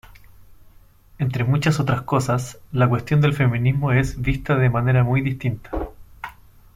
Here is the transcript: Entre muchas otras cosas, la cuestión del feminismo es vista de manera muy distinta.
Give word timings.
Entre 1.19 1.43
muchas 1.43 1.79
otras 1.79 2.01
cosas, 2.01 2.59
la 2.71 2.89
cuestión 2.89 3.21
del 3.21 3.35
feminismo 3.35 3.91
es 3.91 4.19
vista 4.19 4.55
de 4.57 4.67
manera 4.71 5.03
muy 5.03 5.21
distinta. 5.21 5.69